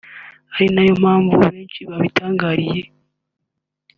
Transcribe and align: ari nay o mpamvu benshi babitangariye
ari 0.55 0.65
nay 0.73 0.89
o 0.93 0.97
mpamvu 1.01 1.31
benshi 1.43 1.79
babitangariye 1.89 2.81